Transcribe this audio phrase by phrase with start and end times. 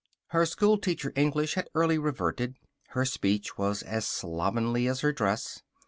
[0.29, 2.55] Her schoolteacher English had early reverted.
[2.87, 5.61] Her speech was as slovenly as her dress.